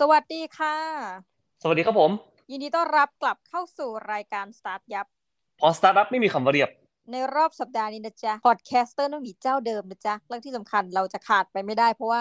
[0.00, 0.76] สวัสดีค่ะ
[1.62, 2.10] สวัสดีครับผม
[2.50, 5.06] ยินดีต้อนรับกลับเข้าสู่รายการ StartYup
[5.60, 6.70] เพราะสตาร์ทอัพไม่มีคำว่าเรียบ
[7.12, 12.20] ในรอบสัปดาห์นี้นะจ๊ะ podcaster ต้องมีเจ้าเดิมนะจ๊ะเรื่องที่สำคัญเราจะขาดไปไม่ได้ เพราะว่า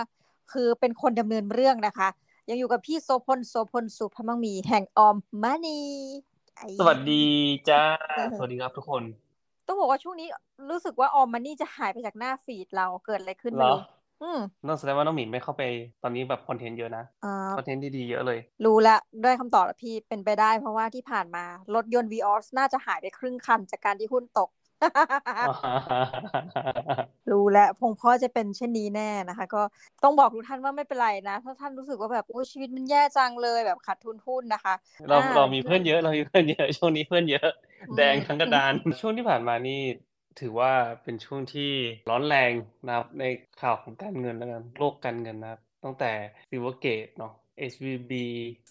[0.54, 2.08] คือเป็นคนดำเนินเรื่องนะคะ
[2.50, 5.80] ยังอยู่กับพี่โสภณโสภณ ศุภมั่งมีแห่ง aomMONEY
[6.80, 7.24] สวัสดี
[7.70, 7.82] จ้า
[8.38, 9.04] สวัสดีครับทุกคน
[9.68, 10.28] ต้องบอกว่าช่วงนี้
[10.70, 13.99] รู้สึกว่า aomMONEY จะหายไปจากหน้า feed เราเกิดอะไรขึ้นเหรไม่รู้อืม
[14.68, 15.62] นั่นแสดงว่าน้องหมินไม่เข้าไป
[16.02, 24.50] ตอนนี้แบบคอนเทนต์เยอะนะอ่าคอนเทนต์ดีๆเยอะเลย รู้ละด้วยคำตอบแล้วพี่เป็นไปได้เพราะว่าที่ผ่านมารถยนต์ v ีออสน่าจะหายไปครึ่งคันจากการที่หุ้นตก
[27.32, 29.62] รู้แล้วพงพ่อจะเป็นเช่นนี้แน่นะคะ ก็
[30.04, 34.74] ต้องบอกทุกท่านว่าไม่เป็นไรนะ ถ้าท่านรู้สึกว่าแบบโอ้ชีวิตมันแย่จังเลยแบบขาดทุนหุ้นนะคะ
[35.08, 37.48] เราอ่าเรามีเพื่อนเยอะเรามีเพื่อนเยอะช่วงนี้เพื่อนเยอะ
[37.88, 39.74] อืมแดงทั้งกระดานช่วงที่ผ่านมานี่
[40.40, 40.72] ถือว่า
[41.04, 41.72] เป็นช่วงที่
[42.10, 42.52] ร้อนแรง
[42.88, 43.24] นะครับ ใน
[43.62, 46.12] ข่าวของการเงินแล้วกันโลกการเงินนะครับ ตั้งแต่
[46.50, 47.34] Silvergate เนาะ
[47.72, 48.12] SVB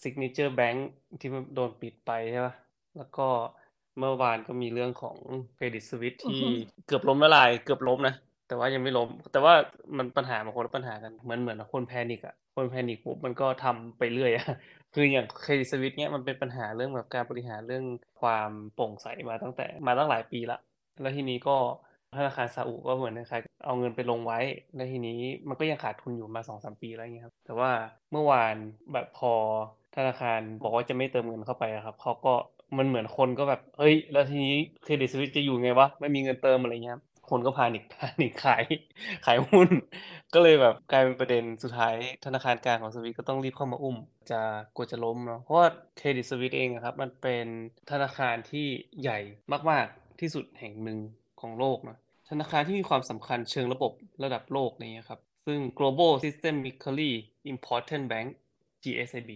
[0.01, 0.79] Signature Bank
[1.19, 2.55] ที่มันโดนปิดไปใช่ปะ
[2.97, 3.27] แล้วก็
[3.97, 5.17] เมื่อวานก็มีเรื่องของ
[5.57, 6.41] Credit Suisse ที่
[6.87, 8.15] เกือบล้มละลาย เกือบล้มนะ
[8.47, 9.53] แต่ว่ายังไม่ล้ม แต่ว่า
[9.97, 14.45] มันปัญหามันคนละปัญหากันเหมือนเหมือนคนแพนิคอะคนแพนิคปุ๊บมันก็ทำไปเรื่อยอะ
[14.93, 17.85] คืออย่างเครดิตสวิตเนี้ยมันเป็นปัญหาเรื่องแบบการบริหารเรื่อง
[18.21, 20.59] ความโปร่งใสมาตั้งแต่มาตั้งหลายปีละ
[21.01, 21.57] แล้วทีนี้ก็
[22.17, 24.39] ธนาคารซาอุก็เหมือนคล้ายๆเอาเงินไปลงไว้
[24.75, 27.71] แล้วทีนี้มันก็ยังขาดทุนอยู่มาสองสามปีแล้วเงี้ยครับ แต่ว่า
[28.11, 28.55] เมื่อวาน
[28.93, 29.31] แบบพอ
[29.95, 32.33] ธนาคารบอกว่าจะไม่เติมเงินเข้าไปครับเขาก็
[32.77, 38.63] มันเหมือนคนก็แบบเฮ้ย แล้วทีนี้เครดิตสวิตจะอยู่ไงวะ ไม่มีเงินเติมอะไรเงี้ยคนก็พานิคพานิคขาย
[39.25, 39.69] ขายหุ้น
[40.33, 43.97] ก็เลยแบบกลายเป็นประเด็นสุดท้ายธนาคารกลางของสวิตก็ต้องรีบเข้ามาอุ้ม
[44.31, 44.41] จะ
[44.75, 47.45] กลัวจะล้มเนาะเพราะว่าเครดิตสวิตเองครับ มันเป็น
[47.91, 48.67] ธนาคารที่
[49.01, 49.19] ใหญ่
[49.71, 50.99] มากๆ ที่สุดแห่งหนึ่ง
[51.41, 51.97] ของโลกนะ
[52.29, 53.91] ธนาคารที่มีความสำคัญเชิงระบบ
[54.23, 57.11] ระดับโลกอะไรเงี้ครับ ซึ่ง global systemically
[57.53, 58.27] important bank
[58.83, 59.31] GSIB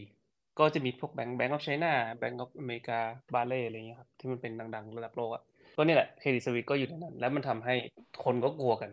[0.60, 1.92] ก็จะมีพวกแบงก์ Bank of China
[2.22, 3.00] Bank of America
[3.34, 5.44] บาเล่อะไรเงี้ยครับที่มันเป็นดัง ๆ ระดับโลกอะ
[5.78, 7.76] ก็เนี่ยแหละเครดิตสวิตก็อยู่ในนั้น แล้วมันทำให้
[8.24, 8.92] คนก็กลัวกัน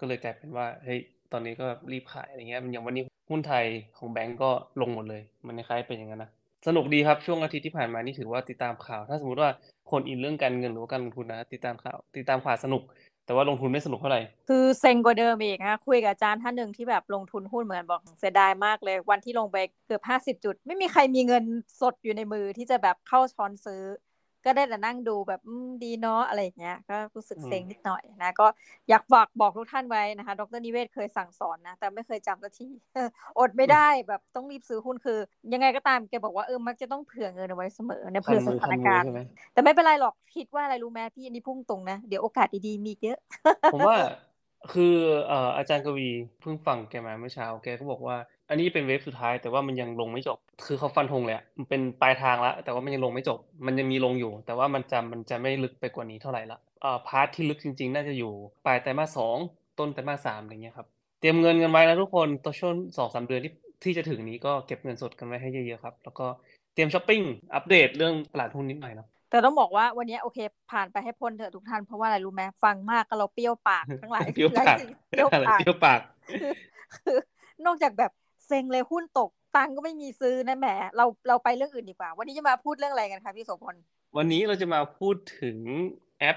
[0.00, 1.00] ก็เลยกลายเป็นว่าเฮ้ย
[1.32, 3.64] ตอนนี้ก็รีบขายอะไรเงี้ยอย่างวันนี้หุ้นไทย
[3.98, 4.50] ของแบงก์ก็
[4.80, 6.30] ลงหมดเลย มันคล้ายๆเป็นอย่างนั้นนะ
[6.66, 9.50] สนุกดีครับช่วงอาทิตย์ที่ผ่านมานี่ถือว่าติดตามข่าว ถ้าสมมติว่า
[9.92, 12.82] คนอินเรื่องการเงินหรือว่าการลงทุนนะ ติดตามข่าวติดตามข่าวสนุก
[13.26, 21.44] แต่ว่าลงทุนไม่สนุกเท่าไหร่คือเซ็งกว่าเดิมอีกนะคุยกับอาจารย์ท่านหนึ่งที่แบบลงทุนหุ้นเหมือนบอกเสียดายมากเลย วันที่ลงไปเกือบห้าสิบจุด ไม่มีใครมีเงิน
[21.80, 23.82] สดอยู่ในมือที่จะแบบเข้าช้อนซื้อ
[24.44, 28.46] ก็ได้แต่นั่งดูแบบอืมดีเนาะอะไรอย่างเงี้ย ก็รู้สึกอืมเซ็งนิดหน่อยนะ ก็
[28.88, 32.68] อยากฝากบอกทุกท่านไว้นะคะ ดร.นิเวศน์เคยสั่งสอนนะ แต่ไม่เคยจำสักที
[33.38, 35.18] อดไม่ได้แบบต้องรีบซื้อหุ้นคือ
[35.52, 39.20] ยังไงก็ตามแกบอกว่าเออมักจะต้องเผื่อเงินเอาไว้เสมอในสถานการณ์ใช่ไหม
[39.52, 43.18] แต่ไม่เป็นไรหรอกคิดว่าอะไรรู้ไหมพี่อันนี้พุ่งตรงนะ เดี๋ยวโอกาสดีๆมีเยอะ
[43.70, 43.96] ผมว่า
[44.72, 44.94] คือ
[45.26, 46.08] เอ่ออาจารย์กวี
[46.40, 48.16] เพิ่งฟังแกมาเมื่อเช้า แกก็บอกว่า
[48.52, 58.32] อันนี้เป็น wave สุดท้ายแต่ว่ามันยังลงไม่จบ คือเขาฟันธงเลยอะมันเป็นปลายทางแล้วแต่ว่ามันยังลงไม่จบ มันยังมีลงอยู่ แต่ว่ามันจะมันจะไม่ลึกไปกว่านี้เท่าไหร่ละเอ่อ part ที่ลึกจริง ๆ น่าจะอยู่
[58.66, 59.36] ปลายไตรมาสสอง
[59.78, 60.86] ต้นไตรมาสสามอะไรเงี้ยครับ
[61.20, 63.52] เตรียมเงินกันไว้นะทุกคนต่อช่วงสองสามเดือนที่
[63.84, 66.26] ที่จะถึงนี้ก็เก็บเงินสดกันไว้ให้เยอะๆครับ แล้วก็
[66.74, 67.22] เตรียมช้อปปิ้ง
[67.54, 70.38] อัปเดตเรื่องตลาดหุ้นนิดหน่อยเนาะแต่ต้องบอกว่าวันนี้โอเค
[70.70, 76.00] ผ่านไปให้พ้นเถอะทุกท่านเพราะว่าอะไรรู้ไหมฟังมากก็เราเปรี้ยวปากทั้งหลายเปรี้ยวหลายปากสิ่งเปรี้ยวอะไรปากเปรี้ยวปาก
[76.40, 76.52] คือ
[76.94, 77.18] คือ
[77.66, 78.10] นอกจากแบบ
[78.46, 83.76] เซ็งเลยหุ้นตกตังก็ไม่มีซื้อนะแหมเราเราไปเรื่องอื่นดีกว่า วันนี้จะมาพูดเรื่องอะไรกันคะพี่โสพล
[84.16, 85.58] วันนี้เราจะมาพูดถึง
[86.20, 86.36] แอป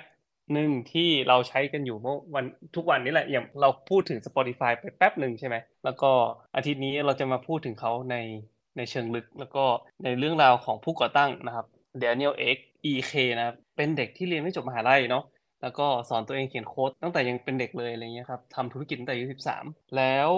[0.54, 2.46] หนึ่งที่เราใช้กันอยู่เมื่อวัน
[2.76, 5.56] ทุกวันนี้แหละอย่างเราพูดถึง Spotify ไปแป๊บหนึ่งใช่ไหม
[5.86, 6.12] แล้วก็
[6.56, 8.16] อาทิตย์นี้เราจะมาพูดถึงเขาใน
[8.78, 9.64] ในเชิงลึก แล้วก็
[10.04, 11.66] ในเรื่องราวของผู้ก่อตั้งนะครับ
[12.04, 12.58] Daniel Ek
[12.92, 15.24] EK นะครับเป็นเด็กที่เรียนไม่จบมหาลัยเนาะ
[15.66, 19.26] แล้วก็สอนตัวเองเขียนโค้ดตั้งแต่ยังเป็นเด็กเลยอะไรเงี้ยครับทำธุรกิจตั้งแต่อายุ
[19.60, 20.30] 13 แล้ว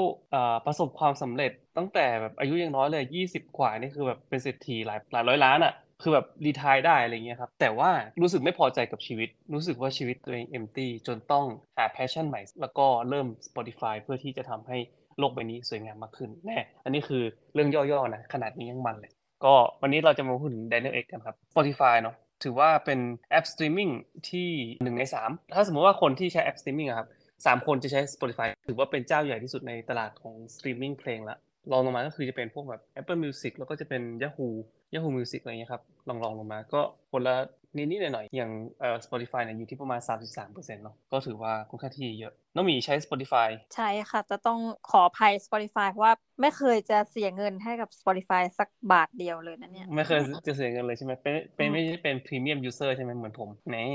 [0.66, 7.90] ประสบความสำเร็จตั้งแต่แบบอายุยังน้อยเลย 20 กว่านี่คือแบบเป็นเศรษฐีหลายหลายร้อยล้านอะ่ะคือแบบ retire ได้อะไรเงี้ยครับแต่ว่า
[8.22, 11.46] รู้สึกไม่พอใจกับชีวิต รู้สึกว่าชีวิตตัวเอง empty จนต้อง
[11.78, 14.78] หา passion ใหม่ แล้วก็เริ่ม Spotify เพื่อที่จะทำให้
[15.20, 17.24] โลกใบนี้สวยงามมากขึ้นแน่อันนี้คือ
[17.54, 19.12] เรื่องย่อๆนะขนาดนี้ยังมันเลย
[19.46, 23.00] ก็วันนี้เราจะมาพูดถึง Daniel Ek กันครับ Spotify เนาะ ถือว่าเป็น
[23.30, 23.90] แอปสตรีมมิ่ง
[24.30, 24.50] ที่
[24.84, 27.10] หนึ่งในสามถ้าสมมติว่าคนที่ใช้แอปสตรีมมิ่งครับ
[27.46, 31.38] สามคนจะใช้ Spotify ถือว่าเป็นเจ้าใหญ่ที่สุดในตลาดของสตรีมมิ่งเพลงละ
[31.72, 34.50] ลองลงมาก็คือจะเป็นพวกแบบ Apple Music แล้วก็จะเป็น Yahoo
[34.94, 36.82] Yahoo Music อะไรเงี้ยครับลองลองลงมาก็
[37.12, 37.36] คนละ
[37.78, 44.60] นิดๆหน่อยๆอย่างเอ่อ Spotify เนี่ยอยู่ที่ประมาณ 33%เนาะก็ถือว่าค่อนข้างที่เยอะ น้องหมีใช้ Spotify ใช่ค่ะ จะต้อง
[44.90, 53.86] ขออภัย Spotify เพราะว่าไม่เคยจะเสียเงินให้กับ Spotify สักบาทเดียวเลยนะเนี่ย ไม่เคยจะเสียเงินเลยใช่ไหมเป็นเป็นอืมไม่ใช่เป็น Premium User ใช่ไหมเหมือนผมแหน่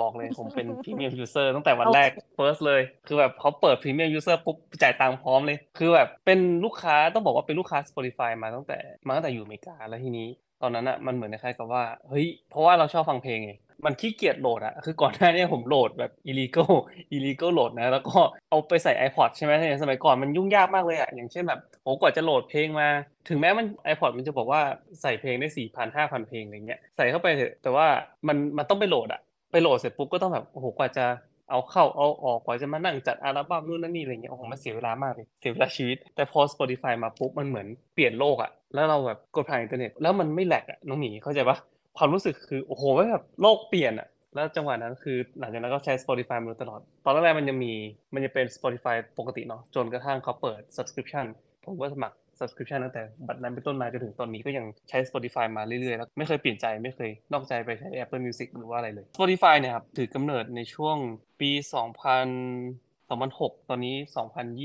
[0.00, 10.28] บอกเลยผมเป็น Premium User ตั้งแต่วันแรก First เลย คือแบบเขาเปิด Premium User ปุ๊บจ่ายตังค์พร้อมเลย คือแบบเป็นลูกค้าต้องบอกว่าเป็นลูกค้า Spotify มาตั้งแต่มาตั้งแต่อยู่อเมริกาแล้วทีนี้
[10.62, 13.52] ตอนนั้นอะมันเหมือนคล้ายกับว่าเฮ้ยเพราะว่าเราชอบฟังเพลงไง
[13.84, 16.72] มันขี้เกียจโหลดอะคือก่อนหน้านี้ผมโหลดแบบ illegal
[17.16, 18.18] illegal โหลดนะ แล้วก็
[18.50, 22.88] เอาไปใส่ iPod ใช่ไหมในสมัยก่อนมันยุ่งยากมากเลยอะอย่างเช่นแบบโหกว่าจะโหลดเพลงมา
[23.28, 24.60] ถึงแม้มัน iPod มันจะบอกว่า
[25.02, 27.86] ใส่เพลงได้สี่พันห้าพันเพลงอะไรเงี้ยใส่เข้าไปเถอะแต่ว่า
[28.28, 29.20] มันมันต้องไปโหลดอะ
[29.52, 31.06] ไปโหลดเสร็จปุ๊บก็ต้องแบบโอ้โหกว่าจะ
[31.50, 41.56] เอาเข้าเอาออกกว่าจะมานั่งจัดอัลบั้มนู่นนั่นนี่อะไรเงี้ยโอ้โหมันเสียเวลามากเลยเสียเวลาชีวิต แต่พอ Spotify มาปุ๊บมันเหมือนเปลี่ยนโลกอะแล้วเราแบบกดผ่านอินเทอร์เน็ตแล้วมันไม่แหลกอะน้องหมีเข้าใจปะ
[41.98, 47.72] ความรู้สึกคือโอ้โหแบบโลกเปลี่ยนอะแล้วจังหวะนั้นคือหลังจากนั้นก็ใช้ Spotify มาตลอด ตอนแรกมันยังมี
[48.14, 51.26] มันจะเป็น Spotify ปกติเนาะจนกระทั่งเขาเปิด subscription
[51.64, 60.96] ผมก็สมัคร subscription ตั้งแต่บัดนั้นเป็นต้นมาจนถึงตอนนี้ก็ยังใช้ Spotify มาเรื่อยๆ แล้วไม่เคยเปลี่ยนใจไม่เคยนอกใจไปใช้ Apple Music หรือว่าอะไรเลย Spotify เนี่ยครับถือกำเนิดในช่วง
[61.40, 63.96] ปี 2000 2006 ตอนนี้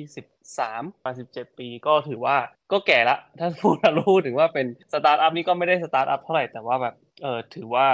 [0.03, 2.37] 2023 17 ปี ก็ถือว่า
[2.71, 7.87] ก็แก่ละ ถ้าพูดรู้ถึงว่าเป็นสตาร์ทอัพนี่ก็ไม่ได้สตาร์ทอัพเท่าไหร่ แต่ว่าแบบ เออถือว่า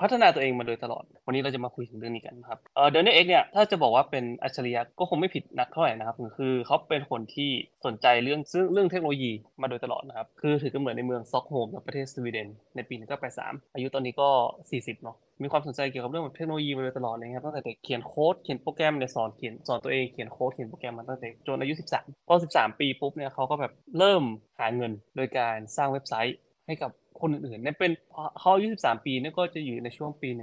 [0.00, 7.50] พัฒนาตัวเองมาโดยตลอด วันนี้เราจะมาคุยถึงเรื่องนี้กันครับเออ Daniel Ek เนี่ยถ้าจะบอกว่าเป็นอัจฉริยะก็คงไม่ผิดนักเท่าไหร่นะครับคือเขาเป็นคนที่
[7.86, 9.32] สนใจเรื่องซึ่งเรื่องเทคโนโลยี
[9.62, 12.94] มาโดยตลอดนะครับคือถือกำเนิดในเมืองสตอกโฮล์มประเทศสวีเดน ในปี
[13.34, 14.28] 1983 อายุตอนนี้ก็
[14.70, 24.22] 40 เนาะมีความสนใจเกี่ยวกับเรื่องเทคโนโลยีมาโดยตลอดเลยครับตั้งแต่เด็กเขียนโค้ดเขียนโปรแกรมเนี่ยสอนเขียนสอนตัวเองเขียนโค้ดเขียนโปรแกรมมาตั้งแต่เด็กจนอายุ 13พอ13 ปีปุ๊บเนี่ยเขาก็แบบเริ่ม
[24.60, 26.36] หาเงินโดยการสร้างเว็บไซต์
[26.66, 26.90] ให้กับ
[27.22, 27.90] คนอื่นๆเนี่ยเป็น
[28.38, 30.40] เขาอายุ13 ปีเนี่ยก็จะอยู่ในช่วงปี 1996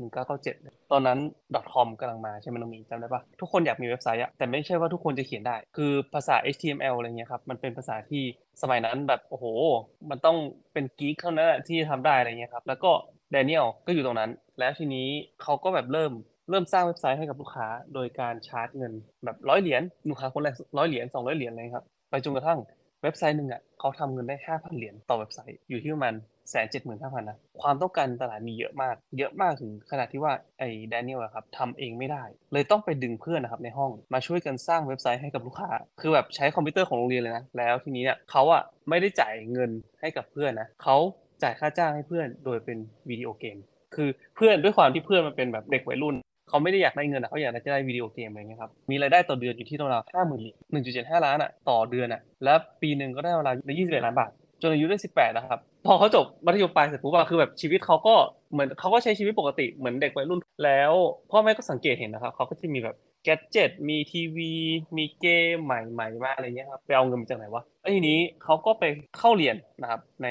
[0.00, 1.18] 1997 ตอนนั้น
[1.72, 8.22] .com กำลังมาใช่ไหมน้องมีจำได้ปะทุกคนอยากมีเว็บไซต์อะแต่ไม่ใช่ว่าทุกคนจะเขียนได้ คือภาษา HTML อะไรเงี้ยครับมันเป็นภาษาที่
[8.62, 9.46] สมัยนั้นแบบโอ้โห
[10.10, 10.36] มันต้อง
[10.72, 12.90] เป็นกีกเท่านั้นอะที่จะทำได้อะไรเงี้ยครับแล้วก็
[13.30, 15.08] แดเนียลก็อยู่ตรงนั้น แล้วทีนี้
[15.42, 16.12] เขาก็แบบเริ่ม
[16.50, 18.92] เริ่มสร้างเว็บไซต์ให้กับลูกค้า โดยการชาร์จเงิน
[19.24, 22.58] แบบร้อยเหรียญลูกค้าคนแรกร้อยเหรียญสองร้อยเหรียญเลยครับไปจนกระทั่ง
[23.02, 26.14] เว็บไซต์หนึ่งอะเขาทำเงินได้ห้าพันเหรียญต่อเว็บไซต์อยู่ที่ประมาณ
[26.50, 35.70] แสนเจ็ดหมื่นห้าพันนะความต้องการตลาดมีเยอะมาก เยอะมากถึงขนาดที่ว่าไอ้แดเนียลอะครับทำเองไม่ได้ เลยต้องไปดึงเพื่อนนะครับในห้องมาช่วยกันสร้างเว็บไซต์ให้กับลูกค้า
[36.00, 39.70] คือแบบใช้คอมพิวเตอร์ของโรงเรียนเลยนะ แล้วทีนี้เนี่ยเขาอะไม่ได้จ่ายเงิน
[40.00, 40.96] ให้กับเพื่อนนะเขา
[41.42, 43.56] จ่ายค่าจ้างให้เพื่อนโดยเป็นวิดีโอเกม
[43.94, 46.16] คือเพื่อนด้วยความที่เพื่อนมันเป็นแบบเด็กวัยรุ่น
[46.50, 54.30] เขาไม่ได้อยากได้เงินอะเขาอยากจะได้วิดีโอเกมอะไรเงี้ยครับ มีรายได้ต่อเดือนอยู่ที่ราวๆห้าหมื่นเหรียญหนึ่งจุดเจ็ดห้าล้านอะต่อเดือนอะแล้วปีหนึ่งก็ได้ราวๆยี่สิบเอ็ดล้านบาท
[54.62, 58.14] จนอายุได้สิบแปดนะครับ พอเขาจบมัธยมปลายเสร็จปุ๊บอะคือแบบชีวิตเขาก็
[58.52, 60.92] เหมือนเขาก็ใช้ชีวิตปกติเหมือนเด็กวัยรุ่น แล้ว
[61.30, 64.52] พ่อแม่ก็สังเกตเห็นนะครับเขาก็จะมีแบบ gadget มีทีวี
[64.96, 68.84] มีเกมใหม่ๆมาอะไรเงี้ยครับไปเอาเงินมาจากไหนวะแล้วทีนี้เขาก็ไป
[69.18, 70.28] เข้าเรียนนะครับใน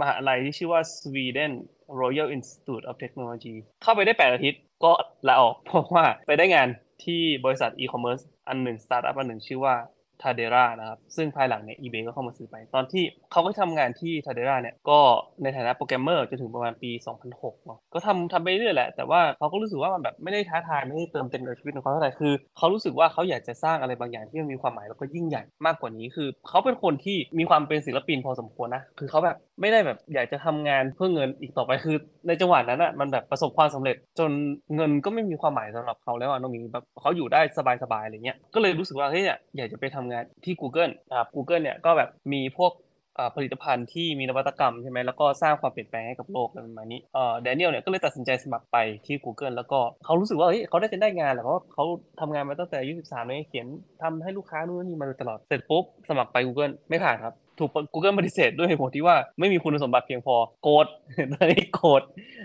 [0.00, 1.52] มหาลัยที่ชื่อว่า Sweden
[2.00, 4.92] Royal Institute of Technology เข้าไปได้ 8 อาทิตย์ ก็
[5.28, 6.68] ลาออกเพราะว่าไปได้งาน
[7.04, 9.74] ที่บริษัทอีคอมเมิร์ซอันหนึ่งสตาร์ทอัพอันหนึ่งชื่อว่า
[10.22, 14.98] ทาเดรานะครับ ซึ่งภายหลังเนี่ย eBay ก็เข้ามาซื้อไป ตอนที่เขาก็ทำงานที่ทาเดราเนี่ย ก็
[15.42, 16.90] ในฐานะโปรแกรมเมอร์จนถึงประมาณปี
[17.28, 31.96] 2006เนาะก็ทำทำไปเรื่อยแหละ แต่ว่าเขาก็รู้สึกว่ามันแบบไม่ได้ท้าทายไม่ได้เติมเต็มในชีวิตของเขาเท่าไหร่คือเขารู้สึกว่าเขาอยากจะสร้างอะไรบางอย่างที่มันมีความหมายแล้วก็ยิ่งใหญ่มากกว่านี้คือเขาเป็นคนที่มีความเป็นศิลปินพอสมควรนะคือเขาแบบไม่ได้แบบอยากจะทำงานเพื่อเงินอีกต่อไปคือ
[32.26, 34.30] ในจังหวะนั้นอะมันแบบประสบความสำเร็จจน
[34.74, 37.40] เงินก็ไม่มีความหมายสำหรับเขาแล้วอะน้องหมีแบบเขาอยู่ได้
[37.82, 39.24] สบายๆอะไรเงี้ยก็เลยรู้สึกว่าเฮ้ย
[39.56, 42.72] อยากจะไปทำงานที่ Google นะครับ Google เนี่ยก็แบบมีพวก
[43.36, 48.76] ผลิตภัณฑ์ที่มีนวัตกรรมใช่ไหมแล้วก็สร้างความเปลี่ยนแปลงให้กับโลกประมาณนี้เอ่อแดเนียลเนี่ยก็เลยตัดสินใจสมัครไป
[49.06, 51.84] ที่ Google แล้วก็เขารู้สึกว่าเฮ้ยเขาได้จะได้งานแหละเพราะเขา
[52.20, 53.66] ทำงานมาตั้งแต่อายุ13เลยเขียน
[54.02, 60.86] ทำให้ลูกค้านู่นนี่มาโดยตลอดเสร็จปุ๊บสมัครไป Google ไม่ผ่านครับถูก Google ปฏิเสธด้วยเหตุผลที่ว่าไม่มีคุณสมบัติเพียงพอโกรธ
[61.32, 62.02] ตอนนี้โกรธ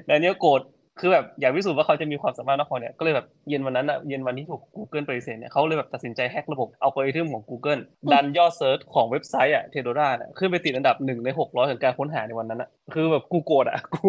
[0.07, 0.61] แดเนียลโกรธ
[0.99, 14.07] คือแบบอยากพิสูจน์ว่าเขาจะมีความสามารถมากพอเนี่ยก็เลยแบบเย็นวันนั้นอะเย็นวันที่ถูก Google ปฏิเสธเนี่ยเขาเลยแบบตัดสินใจแฮกระบบอัลกอริทึมของ Google ดันยอด search ของเว็บไซต์อะ Tradera เนี่ยขึ้นไปติดอันดับหนึ่งในหกร้อยของการค้นหาในวันนั้นอะคือแบบกูโกรธอะกู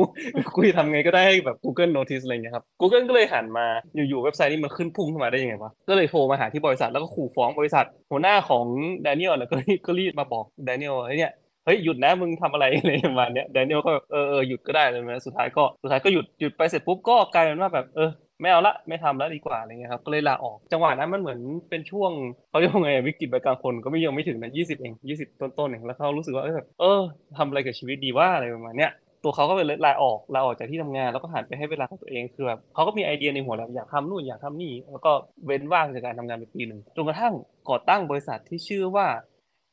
[0.55, 8.65] กูจะทำไงก็ได้ให้แบบ Google notice อะไรเงี้ยครับ Google ก็เลยหันมาอยู่ๆเว็บไซต์นี้มันขึ้นพุ่งขึ้นมาได้ยังไงวะก็เลยโทรมาหาที่บริษัทแล้วก็ขู่ฟ้องบริษัทหัวหน้าของ
[9.03, 11.33] แดเนียลเนี่ยก็รีบก็รีบมาบอกแดเนียลว่าเนี่ย
[11.67, 22.11] เฮ้ยหยุดนะมึงทำอะไรอะไรประมาณเนี้ยแดเนียลก็เออเออหยุดก็ได้เลยนะสุดท้ายก็สุดท้ายก็หยุดหยุดไปเสร็จปุ๊บก็กลายเป็นว่าแบบเออไม่เอาละไม่ทำแล้วดีกว่าอะไรเงี้ยครับก็เลยลาออกจังหวะนั้นมันเหมือนเป็นช่วง
[22.51, 27.01] เขาเรียกว่าไงวิกฤตใบกลางคนก็ไม่ยังไม่ถึงนะยี่สิบเองยี่สิบต้นๆเองแล้วเขารู้สึกว่าเออแบบเออ
[27.37, 28.93] ทำอะไรกับชีวิตดีว่าอะไรประมาณเนี้ย
[29.25, 35.13] ตัวเขาก็เป็นลาออกลาออกจากที่ทำงานแล้วก็หันไปให้เวลาของตัวเองคือแบบเขาก็มีไอเดียในหัวแล้วอยากทำนู่นอยากทำนี่แล้วก็
[35.47, 37.35] เว้นว่างจากการทำงานไปปีหนึ่งจนกระทั่ง
[37.71, 39.07] ก่อตั้งบริษัทที่ชื่อว่า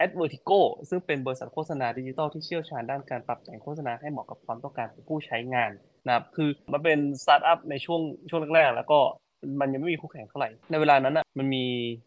[0.06, 5.72] Advertigo ซึ่งเป็นบริษัทโฆษณาดิจิทัลที่เชี่ยวชาญด้านการปรับแต่งโฆษณาให้เหมาะกับความต้องการของผู้ใช้งาน
[6.06, 9.00] นะครับคือมันเป็นสตาร์ทอัพในช่วงช่วงแรกๆแล้วก็
[9.62, 11.66] มันยังไม่มีคู่แข่งเท่าไหร่ ในเวลานั้นอะมันมี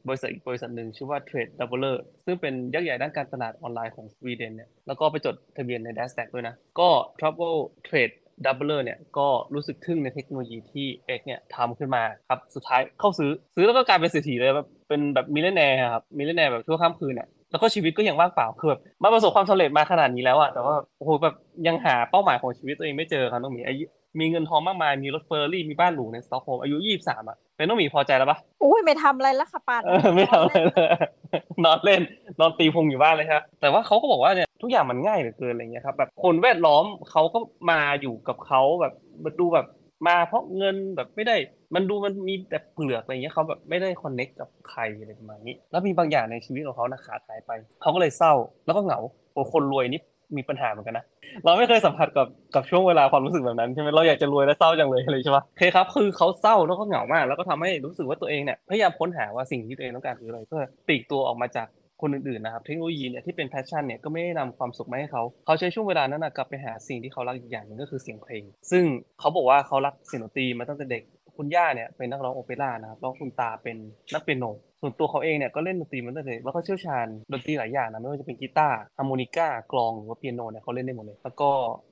[0.09, 6.89] บริษัทอีกบริษัทหนึ่งชื่อว่า Trade Doubler ซึ่งเป็นยักษ์ใหญ่ด้านการตลาดออนไลน์ของสวีเดนเนี่ยแล้วก็ไปจดทะเบียนใน NASDAQ ด้วยนะ ก็
[7.19, 8.15] Trouble Trade
[8.45, 21.35] Doubler เนี่ยก็รู้สึกทึ่งในเทคโนโลยีที่เอ็กเนี่ยทำขึ้นมาครับ สุดท้ายเข้าซื้อ ซื้อแล้วก็กลายเป็นเศรษฐีเลยแบบเป็นแบบ millionaire ครับ millionaire แบบชั่วข้ามคืนเนี่ย แล้วก็ชีวิตก็ยังว่างเปล่าคือแบบมาประสบความสำเร็จมาขนาดนี้แล้วอะแต่ว่าโอ้โหแบบ
[21.67, 23.85] ยังหาเป้าหมายของชีวิตตัวเองไม่เจอครับน้องหมีอายุ
[24.21, 30.89] มีเงินทองมากมายมีรถเฟอร์รารี่มีบ้านหรูในสตอกโฮล์มอายุยี่สิบสามอะเป็นน้องหมีพอใจแล้วปะอุ้ยไม่ทำอะไรแล้วค่ะปานเออไม่ทำอะไรเลย
[31.65, 32.03] นอนเล่น
[32.41, 37.39] นอนตีพุงอยู่บ้านเลยครับแต่ว่าเขาก็บอกว่าเนี่ยทุกอย่างมันง่ายเหลือเกินอะไรเงี้ยครับแบบคนแวดล้อมเขาก็
[37.71, 38.93] มาอยู่กับเขาแบบ
[39.25, 39.67] มันดูแบบ
[40.09, 41.37] มาเพราะเงินแบบไม่ได้
[41.75, 47.51] มันดูมันมีแต่เปลือกอะไรเงี้ยเขาแบบไม่ได้ connect กับใครอะไรประมาณนี้ แล้วมีบางอย่างในชีวิตของเขานะขาดหายไป
[47.83, 48.33] เขาก็เลยเศร้า
[48.67, 49.01] แล้วก็เหงา
[49.33, 50.01] โอ้คนรวยนี่
[50.37, 51.05] มีปัญหาเหมือนกันนะ
[51.45, 61.69] เราไม่เคยสัมผัสกับกับช่วงเวลาความรู้สึกแบบนั้นใช่ไหมเราอยากจะรวยและเศร้าจังเลยเลยใช่ปะโอเคครับ คือเขาเศร้าแล้วก็เหงามาก แล้วก็ทำให้รู้สึกว่าตัวเองเนี่ยพยายามค้นหาว่าสิ่งที่ตัวเองต้องการคืออะไรเพื่อปลีกตัวออกมาจาก
[62.03, 68.85] คนอื่นๆนะครับเทคโนโลยีเนี่ยที่เป็น passion เนี่ยก็ไม่ได้นำความสุขมาให้เขา เขาใช้ช่วงเวลานั้นนะกลับไปหาสิ่งที่เขารักอีกอย่างหนึ่งก็คือเสียงเพลง ซึ่ง
[69.21, 71.03] เขาบอกว่าเขารักเสียงดนตรีมาตั้งแต่เด็ก
[71.39, 73.77] คุณย่าเนี่ยเป็นนักร้องโอเปร่านะครับแล้วคุณตาเป็น
[74.15, 74.45] นักเปียโน
[74.81, 81.51] ส่วนตัวเขาเองเนี่ยก็เล่นดนตรีมาตั้งแต่เด็กแล้วก็เชี่ยวชาญดนตรีหลายอย่างนะไม่ว่าจะเป็นกีตาร์ฮาร์โมนิก้ากลองหรือว่าเปียโนเนี่ยเขาเล่นได้หมดเลยแล้วก็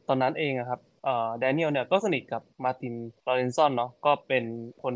[0.08, 2.94] ตอนนั้นเองอะครับเอ่อแดเนียลเนี่ยก็สนิทกับ Martin
[3.26, 4.44] Lorentzon เนาะก็เป็น
[4.82, 4.94] คน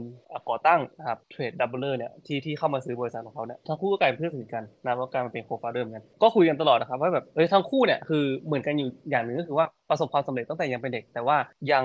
[0.48, 11.36] ก่อตั้งนะครับ Trade Doubler เนี่ยที่ที่เข้ามาซื้อบริษัทของเขาเนี่ยทั้งคู่ก็กลายเป็นเพื่อนสนิทกันนะแล้วกลายมาเป็น co-founder เหมือนกันก็คุยกันตลอดนะครับว่าแบบเออทั้งคู่เนี่ยคือเหมือนกันอยู่อย่างหนึ่งก็คือว่าประสบความสำเร็จตั้งแต่ยังเป็นเด็ก แต่ว่า
[11.72, 11.84] ยัง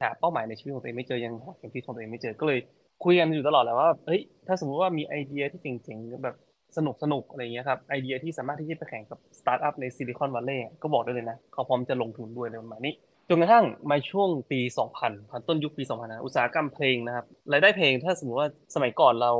[0.00, 2.58] หาเป้าหมายในชีวิตของตัวเองไม่เจอยังหาเข็มทิศของตัวเองไม่เจอก็เลย
[3.04, 6.36] คุยกันอยู่ตลอดแหละว่าเฮ้ยถ้าสมมติว่ามีไอเดียที่เจ๋งๆแบบ
[6.76, 12.94] สนุกสนุกอะไรเงี้ยครับไอเดียที่สามารถที่จะไปแข่งกับสตาร์ทอัพในซิลิคอนวัลเลย์ก็บอกได้เลยนะ เขาพร้อมจะลงทุนด้วยในประมาณนี้
[13.28, 14.60] จนกระทั่งมาช่วงปี
[14.96, 19.32] 2000พันต้นยุคปี 2000นะอุตสาหกรรมเพลงนะครับรายได้เพลงถ้าสมมติว่าสมัยก่อนเรา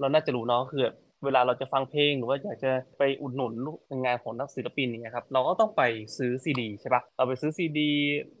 [0.00, 0.82] เราน่าจะรู้เนาะคือ
[1.24, 3.52] เวลาเราจะฟังเพลงหรือว่าอยากจะไปอุดหนุน
[4.04, 5.82] งานของนักศิลปินเนี่ยครับเราก็ต้องไป
[6.18, 7.90] ซื้อซีดีใช่ปะเราไปซื้อซีดี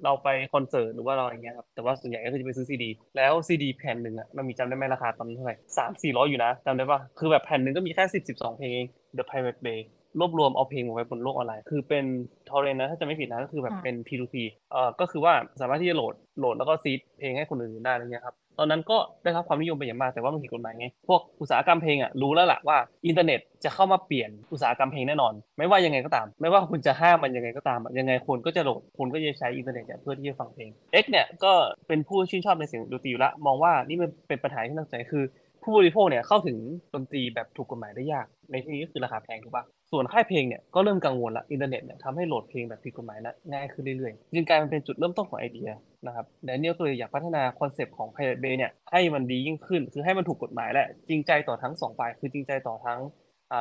[0.04, 9.80] เราไปคอนเสิร์ตหรือว่าเราอย่างเงี้ยครับแต่ว่าส่วนใหญ่ก็คือจะไปซื้อซีดี แล้วซีดีแผ่นหนึ่งอะมันมีจำได้ไหมราคาตอนเท่าไหร่สามสี่ร้อยอยู่นะจำได้ปะคือแบบแผ่นหนึ่งก็มีแค่สิบสิบสองเพลงเอง The Pirate Bay
[10.18, 12.04] รวบรวมเอาเพลงมาไว้บนโลกออนไลน์ คือเป็น
[12.48, 14.34] torrent นะถ้าจะไม่ผิดนะก็คือแบบเป็น P2P
[14.72, 30.70] เอ่อก็คือว่าสามารถที่จะโหลดโหลดแล้วก็ seed เพลงให้คนอื่นได้อะไรเงี้ยครับตอนนั้นก็ได้รับความนิยมเป็นอย่างมากแต่ว่ามันผิดกฎหมายไงพวกอุตสาหกรรมเพลงอะรู้แล้วล่ะว่าอินเทอร์เน็ตจะเข้ามาเปลี่ยนอุตสาหกรรมเพลงแน่นอน ไม่ว่ายังไงก็ตาม ไม่ว่าคุณจะห้ามมันยังไงก็ตามอะยังไงคนก็จะโหลดคนก็จะใช้อินเทอร์เน็ตเนี่ยเพื่อที่จะฟังเพลง
[31.02, 31.52] X เนี่ยก็
[31.88, 35.24] เป็นผู้ชื่นชอบในเสียงดนตรีอยู่ละมองว่านี่มันเป็นปัญหาที่น่าสนใจคือ
[35.62, 36.58] ผู้บริโภคเนี่ยเข้าถึง
[36.94, 45.70] ดนตรีแบบถูกกฎหมายได้ยาก ในที่นี้ก็คือราคาแพงถูกปะส่วนค่ายเพลงเนี่ยก็เริ่มกังวลละอินเทอร์เน็ตเนี่ยทำให้โหลดเพลงแบบผิดกฎหมายนะง่ายขึ้นเรื่อยๆจึงกลายมาเป็นจุดเริ่มต้นของไอเดีย
[46.06, 53.00] นะครับแดเนียลก็เลยอยากพัฒนาคอนเซปต์ของ Pirate Bay เนี่ยให้มันดียิ่งขึ้น คือให้มันถูกกฎหมายแหละจริงใจต่อทั้งสองฝ่ายคือจริงใจต่อทั้ง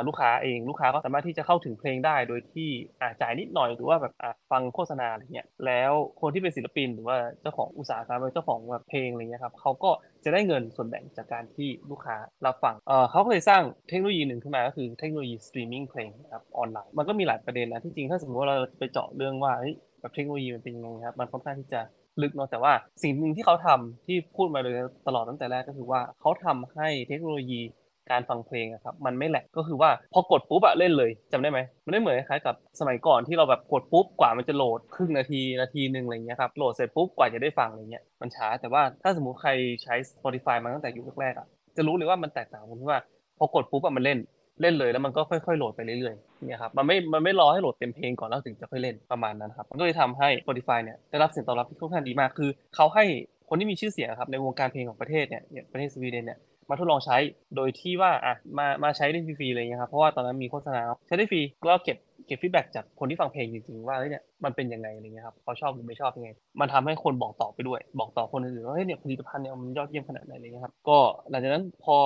[0.08, 2.70] ลูกค้าเองลูกค้าก็สามารถที่จะเข้าถึงเพลงได้ โดยที่
[3.02, 4.14] อ่จ่ายนิดหน่อยหรือว่าแบบ
[4.52, 5.92] ฟังโฆษณาอะไรเงี้ยแล้ว
[6.22, 9.92] คนที่เป็นศิลปินหรือว่าเจ้าของอุตสาหกรรมเจ้าของแบบเพลงอะไรเงี้ยครับเขาก็
[10.24, 12.16] จะได้เงินส่วนแบ่งจากการที่ลูกค้า
[12.46, 12.76] รับฟัง
[13.12, 21.82] เขาก็เลยสร้างเทคโนโลยีหนึ่งขึ้นมาก็คือเทคโนโลยีสตรีมมิ่งเพลงครับออนไลน์มันก็มีหลายประเด็นนะที่จริงถ้าสมมติว่าเราไปเจาะเรื่องว่าเฮ้ยแบบเทคโนโลยีมันเป็นยังไงครับมันค่อนข้างที่จะ
[22.22, 24.74] ลึกเนาะแต่ว่าสิ่งหนึ่งที่เขาทำที่พูดมาเลย
[25.08, 27.62] ตลอดตั้งแต่แรกก็คือว่าเขาทำให้เทคโนโลยี
[28.12, 39.52] การฟังเพลงอะครับมันไม่แหลกก็คือว่าพอกดปุ๊บอะเล่นเลยจำได้ไหมมันไม่เหมือนคล้ายกับสมัยก่อนที่เราแบบกดปุ๊บกว่ามันจะโหลดครึ่งนาทีนาทีหนึ่งอะไรเงี้ยครับโหลดเสร็จปุ๊บกว่าจะได้ฟังอะไรเงี้ยมันช้าแต่ว่าถ้าสมมุติใคร
[39.84, 41.48] ใช้ Spotify มาตั้งแต่ยุคแรกๆอะ
[41.78, 43.00] จะรู้เลยว่ามันแตกต่างตรงที่ว่า
[43.38, 44.20] พอกดปุ๊บอะมันเล่น
[44.62, 53.06] เล่นเลยแล้วมันก็ค่อยๆโหลดไปเรื่อยๆเนี่ยครับมันไม่มันไม่รอให้โหลดเต็มเพลงก่อนแล้วถึงจะค่อยเล่นประมาณนั้นครับมันก็เลยทำให้ Spotify เนี่ยได้รับเสียงตอบรับที่ค่อนข้างดีมากคือเขาให้
[53.50, 57.18] คนที่มีชื่อเสียงครับในวงการเพลงของประเทศเนี่ยประเทศสวีเดนเนี่ย มาทดลองใช้
[57.56, 61.98] โดยที่ว่าอะมามาใช้ได้ฟรีๆเลยนะครับเพราะว่าตอนนั้นมีโฆษณาใช้ได้ฟรีก็เก็บ
[62.28, 70.98] เก็บฟีดแบ็จากคนที่ฟังเพลงจริงๆว่าเฮ้ยเนี่ยมันเป็นยังไงอะไรเงี้ยครับเขาชอบหรือไม่ชอบยังไง มันทำให้คนบอกต่อไปด้วย บอกต่อคนอื่นว่าเฮ้ยเนี่ยผลิตภัณฑ์เนี่ยมันยอดเยี่ยมขนาดไหนอะไรเงี้ยครับก็
[71.30, 71.98] หลังจากนั้นพอ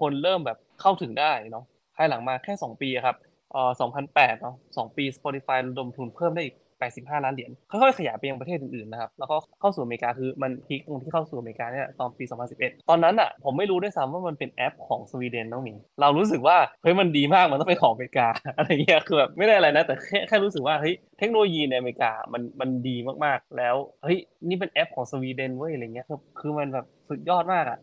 [0.00, 1.64] คนเริ่มแบบเข้าถึงได้เนาะ
[1.96, 3.16] ภายหลังมาแค่ 2 ปีครับ
[3.52, 3.70] เอ่อ
[4.06, 12.24] 2008เนาะ2ปี Spotify ระดมทุนเพิ่มได้อีก 85 ล้านเหรียญค่อยๆขยายไปยังประเทศอื่นๆนะครับแล้วก็เข้าสู่อเมริกาคือมันพีคตรงที่เข้าสู่อเมริกาเนี่ยตอนปี
[12.56, 24.18] 2011 ตอนนั้นอะผมไม่รู้ด้วยซ้ำว่ามันเป็นแอปของสวีเดนน้องหมี เรารู้สึกว่าเฮ้ยมันดีมากมันต้องเป็นของอเมริกาอะไรเงี้ยคือแบบไม่ได้อะไรนะแต่แค่แค่รู้สึกว่าเฮ้ยเทคโนโลยีในอเมริกามันมันดีมากๆแล้วเฮ้ย
[24.48, 27.78] นี่เป็นแอปของสวีเดนเว้ยอะไรเงี้ยคือคือมันแบบสุดยอดมากอะ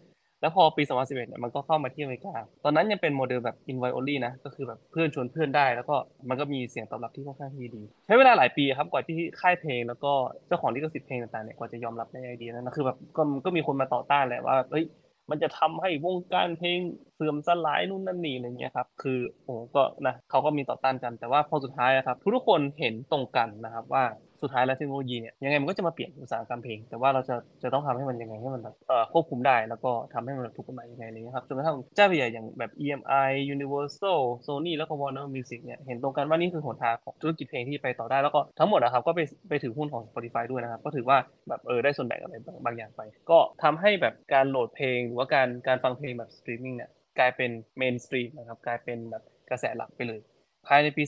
[0.45, 5.95] แล้วพอปี 2011เนี่ยมันก็เข้ามาที่อเมริกา ตอนนั้นยังเป็นโมเดลแบบ invite only นะ ก็คือแบบเพื่อนชวนเพื่อนได้ แล้วก็
[6.29, 10.11] มันก็มีเสียงตอบรับที่ค่อนข้างที่ดี ใช้เวลาหลายปีครับ กว่าที่ค่ายเพลง แล้วก็
[10.47, 14.85] เจ้าของลิขสิทธิ์เพลงต่างๆเนี่ยกว่าจะยอมรับในไอเดียนั้นนะคือแบบก็ก็มีคนมาต่อต้านแหละว่า เอ้ย
[15.29, 16.79] มันจะทำให้วงการเพลง
[17.15, 24.03] เสื่อมสลายนู่นนั่นนี่อะไรเงี้ยครับ คือโอ้ก็นะเขาก็มีต่อต้านกันแต่ว่าพอสุดท้ายครับทุกคนเห็นตรงกันนะครับว่า
[24.41, 39.19] สุดท้ายแล้วเทคโนโลยีเนี่ยยังไงมันก็จะมาเปลี่ยนอุตสาหกรรมเพลง แต่ว่าเราจะจะต้องทำให้มันยังไงให้มันแบบเอ่อควบคุมได้แล้วก็ทำให้มันถูกกฎหมายยังไงอะไรเงี้ยครับจนกระทั่งเจ้าใหญ่อย่างแบบ EMI Universal Sony แล้วก็ Warner Music เนี่ยเห็นตรงกันว่านี่คือหนทางของธุรกิจเพลงที่ไปต่อได้แล้วก็ทั้งหมดนะครับก็ไป
[39.49, 41.17] ไปถือหุ้นของ Spotify ด้วยนะครับ ก็ถือว่า
[41.47, 50.19] แบบเออได้ส่วนแบ่งอะไรบางอย่างไป ก็ทำให้แบบการโหลดเพลงหรือว่าการการฟังเพลงแบบสตรีมมิ่งเนี่ยกลายเป็น mainstream นะครับกลายเป็นแบบกระแสหลักไปเลย
[50.67, 51.03] ภายในปี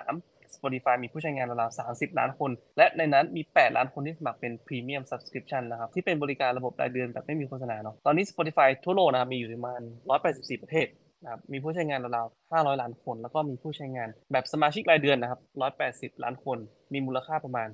[0.00, 9.80] 2013 Spotify มีผู้ใช้งานราวๆ30 ล้านคน และในนั้นมี 8 ล้านคนที่สมัครเป็น Premium Subscription นะครับที่เป็นบริการระบบรายเดือนแบบไม่มีโฆษณาเนาะตอนนี้ Spotify ทั่วโลกนะครับมีอยู่ประมาณ
[10.22, 10.88] 184 ประเทศ
[11.22, 15.40] นะครับมีผู้ใช้งานราวๆ500 ล้านคน แล้วก็มีผู้ใช้งานแบบสมาชิกรายเดือนนะครับ
[15.82, 16.58] 180 ล้านคน
[16.92, 17.68] มีมูลค่าประมาณ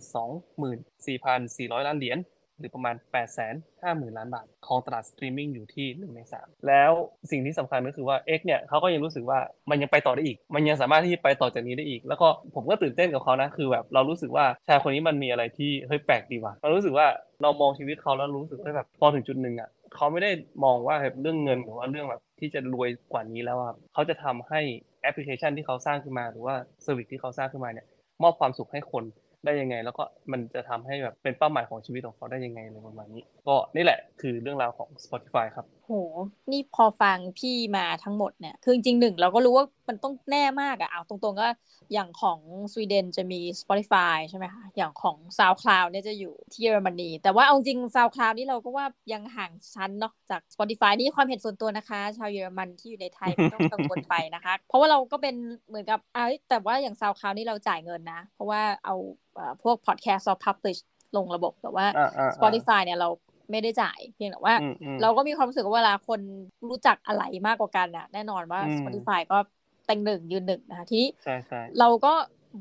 [0.71, 2.19] 24,400 ล้านเหรียญ
[2.59, 6.93] หรือประมาณ 8 5 0 0 0 0 ล้านบาท ของตลาดสตรีมมิ่งอยู่ที่1ใน3แล้ว
[7.31, 9.39] สิ่งที่สำคัญก็คือว่า X เนี่ยเขาก็ยังรู้สึกว่า
[9.71, 17.07] มันยังไปต่อได้อีก มันยังสามารถที่จะไปต่อจากนี้ได้อีก แล้วก็ผมก็ตื่นเต้นกับเขานะ คือแบบเรารู้สึกว่าชายคนนี้มันมีอะไรที่เฮ้ยแปลกดีว่ะเรารู้สึกว่า
[17.43, 20.31] เรามองชีวิตเขาแล้วรู้สึกว่าแบบพอถึงจุดหนึ่งอะเขาไม่ได้
[20.65, 24.61] มองว่าแบบเรื่องเงินหรือว่าเรื่องแบบที่จะรวยกว่านี้แล้วครับเขาจะทำให้
[25.03, 27.87] แอปพลิเคชันที่เขาสร้างขึ้นมาหรือว่า service ที่เขาสร้างขึ้นมาเนี่ย
[28.23, 29.05] มอบความสุขให้คน
[29.45, 35.93] ได้ยังไง แล้วก็มันจะทำให้แบบเป็นเป้าหมายของชีวิตของเขาได้ยังไงอะไรประมาณนี้ ก็นี่แหละคือเรื่องราวของ Spotify ครับโห
[36.51, 41.49] นี่พอฟังพี่มาทั้งหมดเนี่ย คือจริงๆหนึ่งเราก็รู้ว่ามันต้องแน่มากอะเอาตรงๆก็
[41.93, 42.39] อย่างของ
[42.73, 55.35] สวีเดนจะมี Spotify ใช่ไหมคะ อย่างของ SoundCloud เนี่ยจะอยู่ที่เยอรมนี แต่ว่าเอาจริง SoundCloud นี่เราก็ว่ายังห่างชั้นเนาะจาก Spotify นี่ความเห็นส่วนตัวนะคะ ชาวเยอรมันที่อยู่ในไทยไม่ต้องกังวลไปนะคะ เพราะว่าเราก็เป็น
[55.69, 58.95] เหมือนกับอ่าแต่ว่าอย่าง SoundCloud นี่เราจ่ายเงินนะ เพราะว่าเอา
[59.63, 60.81] พวก podcast เรา publish
[61.17, 61.87] ลงระบบแต่ว่า
[62.37, 63.09] Spotify เนี่ยเรา
[63.51, 64.55] ไม่ได้จ่าย เพียงแต่ว่า
[65.03, 66.21] เราก็มีความรู้สึกว่าเวลาคน
[66.69, 69.39] รู้จักอะไรมากกว่ากันน่ะแน่นอนว่า Spotify ก็
[69.87, 71.09] เต็งหนึ่งยืนหนึ่งนะคะทีนี้
[71.79, 72.15] เราก็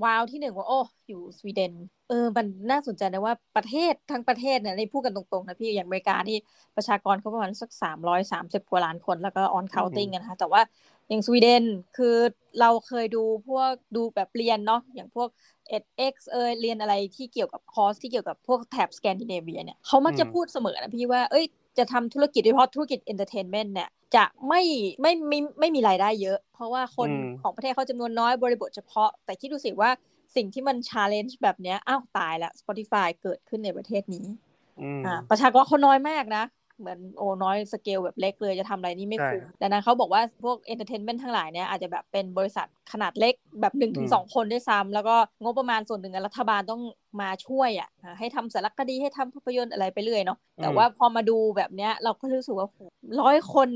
[0.04, 1.74] ว้าวที่หนึ่งว่าโอ้อยู่สวีเดน
[2.10, 6.38] เออมันน่าสนใจนะว่าประเทศทั้งประเทศเนี่ยในพูดกันตรงๆนะพี่อย่างอเมริกานี่
[6.76, 10.62] ประชากรเขาประมาณสักสามร้อยสามสิบกว่าล้านคนแล้วก็ and counting กันนะคะแต่ว่า
[11.10, 11.64] อย่างสวีเดน
[11.98, 12.16] คือ
[12.60, 15.30] เราเคยดูพวกดูแบบเรียนเนาะอย่างพวก
[15.78, 21.46] edX เออเรียนอะไรที่เกี่ยวกับคอร์สที่เกี่ยวกับพวกแถบสแกนดิเนเวียเนี่ยเขามักจะพูดเสมอนะพี่ว่าเอ้ย
[21.78, 24.62] จะทำธุรกิจโดยเฉพาะธุรกิจ entertainment เนี่ยจะไม่
[25.02, 27.10] ไม่ไม่ไม่มีรายได้เยอะ เพราะว่าคน
[27.42, 29.90] ของประเทศเขาจำนวนน้อยบริบทเฉพาะ แต่คิดดูสิว่า
[30.36, 34.26] สิ่งที่มัน challenge แบบเนี้ยอ้าวตายละ Spotify เกิดขึ้นในประเทศนี้
[35.06, 36.44] อ่าประชากรเขาน้อยมากนะ
[36.80, 46.82] เหมือนโอ้น้อยสเกลแบบเล็กเลยจะทำอะไรนี่ไม่คุ้มดังนั้นเขาบอกว่าพวก entertainment ทั้งหลายเนี่ยอาจจะแบบเป็นบริษัทขนาดเล็กแบบหนึ่งถึงสองคนด้วยซ้ำแล้วก็งบประมาณส่วนหนึ่งรัฐบาลต้อง
[47.22, 52.68] มาช่วยอะให้ทำสารคดีให้ทำภาพยนตร์อะไรไปเรื่อยเนาะแต่ว่าพอมาดูแบบเนี้ยเราก็รู้สึกว่า
[53.22, 53.70] ร้อยคน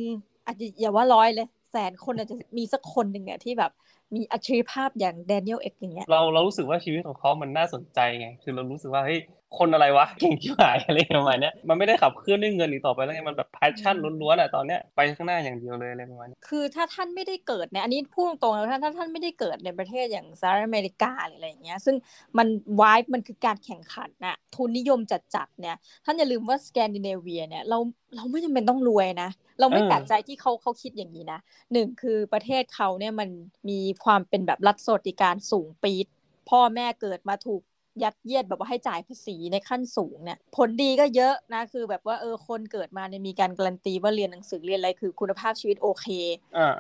[0.46, 3.72] อาจจะอย่าว่าร้อยเลยแสนคนอาจจะมีสักคนหนึ่งอะที่แบบ
[4.16, 9.20] มีอัจฉริยภาพอย่างแดเนียลเอ็กอย่างเงี้ยเราเรารู้สึกว่าชีวิตของเขามันน่าสนใจไง คือเรารู้สึกว่าเฮ้ย
[9.58, 21.96] คนอะไรวะเก่งฉิบหายอะไรประมาณนี้มันไม่ได้ขับเคลื่อนด้วยเงินอีกต่อไปแล้วไงมันแบบ passion ล้วนๆอะตอนเนี้ยไปข้างหน้าอย่างเดียวเลยอะไรประมาณนี้คือถ้าท่านไม่ได้เกิดเนี่ยอันนี้พูดตรงๆแล้วถ้าท่านไม่ได้เกิดในประเทศอย่างสหรัฐอเมริกาหรืออะไรอย่างเงี้ยซึ่ง
[22.38, 22.48] มัน
[22.82, 27.78] วายมันคือการแข่งขันน่ะทุนนิยมจัดๆเนี่ยท่านอย่าลืมว่าสแกนดิเนเวียเนี่ยเรา
[28.16, 29.30] เราไม่จำเป็นต้องรวยนะ
[29.60, 31.40] เราไม่แปลกใจที่เขาเขาคิดอย่างนี้นะ
[31.74, 33.30] หนึ่งคือประเทศเขาเนี่ยมัน
[33.70, 36.08] มีความเป็นแบบรัฐสวัสดิการสูงปี๊ด
[36.50, 37.62] พ่อแม่เกิดมาถูก
[38.04, 46.08] ยัดเยียดแบบว่าให้จ่ายภาษีในขั้นสูงเนี่ยผลดีก็เยอะนะคือแบบว่าเออคนเกิดมาเนี่ยมีการการันตีว่าเรียนหนังสือเรียนอะไรคือคุณภาพชีวิตโอเค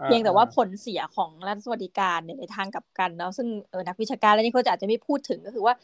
[0.05, 5.75] เพียงแต่ว่าผลเสียของรัฐสวัสดิการเนี่ยในทางกับกันเนาะซึ่งเออนักวิชาการแล้วนี่เขาจะอาจจะไม่พูดถึงก็คือว่า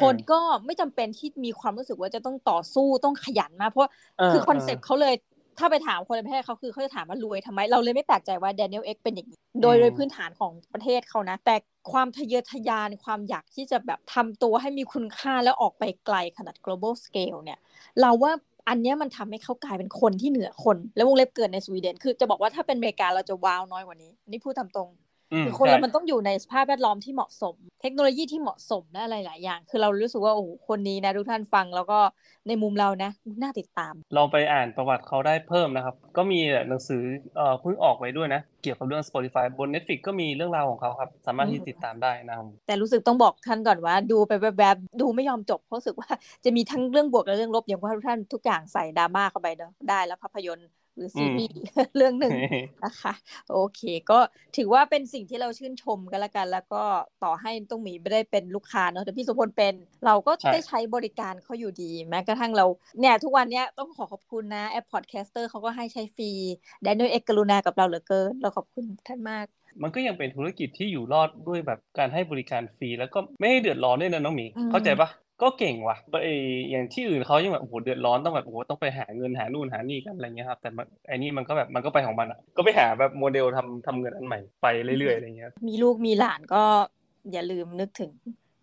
[0.00, 3.90] คนก็ไม่จำเป็นที่มีความรู้สึกว่าจะต้องต่อสู้ต้องขยันมากเพราะ
[4.32, 5.14] คือคอนเซ็ปต์เขาเลย
[5.58, 11.54] ถ้าไปถามคนในประเทศเขาคือเขาจะถามว่ารวยทำไม เราเลยไม่แปลกใจว่าแดเนียลเอ็กเป็นอย่างนี้ โดยโดยพื้นฐานของประเทศเขานะ แต่
[11.92, 17.58] ความทะเยอทะยานความอยากที่จะแบบทำตัวให้มีคุณค่าแล้วออกไปไกลขนาด global scale เนี่ย
[18.00, 18.32] เราว่า
[18.68, 24.88] อันนี้มันทำให้เขากลายเป็นคนที่เหนือคน แล้ววงเล็บเกิดในสวีเดน คือจะบอกว่าถ้าเป็นอเมริกาเราจะว้าวน้อยกว่านี้ นี่พูดตามตรง
[25.46, 31.98] คือคนเรามันต้องอยู่ในสภาพแวดล้อมที่เหมาะสม เทคโนโลยีที่เหมาะสมและอะไรหลายอย่าง คือเรารู้สึกว่าโอ้คนนี้นะทุกท่านฟังแล้วก็
[32.48, 33.10] ในมุมเรานะ
[33.42, 37.02] น่าติดตาม ลองไปอ่านประวัติเขาได้เพิ่มนะครับ ก็มีหนังสือ
[37.36, 46.10] เอ่อเพิ่งออกไว้ด้วยนะ เกี่ยวกับเรื่อง Spotify บน Netflix ก็มีเรื่องราวของเขาครับ สามารถที่ติดตามได้นะครับแต่รู้สึกต้องบอกท่านก่อนว่า ดูไปแบบๆดูไม่ยอมจบเพราะรู้สึกว่า
[46.44, 51.60] จะมีทั้งเรื่องบวกและเรื่องลบอย่างว่าทุกท่านทุกอย่างใส่ดราม่าเข้าไปเนาะได้แล้วภาพยนตร์ หรือซีรีส์
[51.96, 52.32] เรื่องหนึ่ง
[52.84, 53.12] นะคะ
[53.52, 54.18] โอเค ก็
[54.56, 56.82] ถือว่าเป็นสิ่งที่เราชื่นชมกันละกัน แล้วก็
[57.24, 59.74] ต่อให้น้องหมีไม่ได้เป็นลูกค้าเนาะแต่พี่สุพลเป็น
[60.06, 62.66] เราก็ได้ใช้บริการเขาอยู่ดี แม้กระทั่งเรา
[63.00, 66.30] เนี่ยทุกวันนี้ต้องขอขอบคุณนะแอป podcaster เขาก็ให้ใช้ฟรี
[66.82, 69.46] แดนนี่เอกกรุณากับเราเหลือเกิน เราขอบคุณท่านมาก
[69.82, 75.08] มันก็ยังเป็นธุรกิจที่อยู่รอดด้วยแบบการให้บริการฟรีแล้วก็ไม่ให้เดือดร้อนด้วยนะน้องหมีเข้าใจปะ
[75.42, 76.28] ก็เก่งว่ะไอ
[76.70, 80.70] อย่างที่อื่นเขายังแบบโอ้โหเดือดร้อนต้องแบบโอ้โหต้องไปหาเงินหานู่นหานี่กันอะไรเงี้ยครับแต่
[81.08, 86.62] ไอ้นี่มันก็แบบมันก็ไปของมันอะก็ไปหาแบบโมเดลทำทำเงินอันใหม่ไปเรื่อยๆอะไรเงี้ยมีลูกมีหลานก็
[87.32, 88.10] อย่าลืมนึกถึง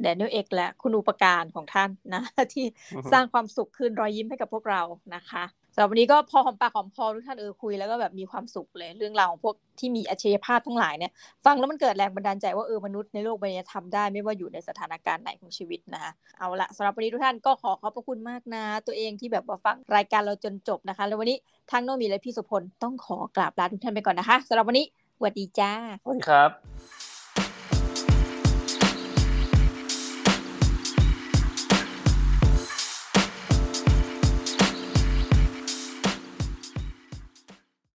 [0.01, 2.21] แดเนียลเอกและคุณอุปการของท่านนะ
[2.53, 2.65] ที่
[3.13, 4.81] สร้างความสุขคืนรอยยิ้มให้กับพวกเรา
[5.15, 5.43] นะคะ
[5.79, 11.11] สำหรับวันนี้ก็พอหอมปากหอมคอทุกท่านเออคุยแล้วก็แบบมีความสุขเลยเรื่องราวของพวกที่มีอัจฉริยภาพทั้งหลายเนี่ย
[11.45, 21.37] ฟังแล้วมันเกิดแรงบันดาลใจว่าเออมนุษย์ในโลกใบนี้ทำได้ไม่ว่าอยู่ในสถานการณ์ไหนของชีวิตนะคะเอาละสำหรับวันนี้ทุกท่านก็ขอขอบพระคุณมากนะ ตัวเองที่แบบว่าฟังรายการเราจนจบนะคะ แล้ววันนี้
[21.71, 24.85] ทั้งโนมีและพี่สุพลต้องขอกราบลาทุกท่านไปก่อนนะคะสำหรับวันนี้
[25.17, 25.71] สวัสดีจ้า
[26.03, 27.08] สวัสดีครับ